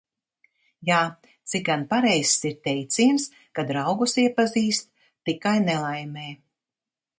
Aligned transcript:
Jā, 0.87 1.01
cik 1.51 1.67
gan 1.67 1.83
pareizs 1.91 2.47
ir 2.51 2.55
teiciens, 2.69 3.27
ka 3.59 3.67
draugus 3.73 4.19
iepazīst 4.25 4.91
tikai 5.31 5.57
nelaimē. 5.71 6.29